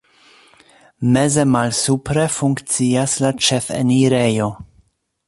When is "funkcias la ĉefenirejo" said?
2.37-4.49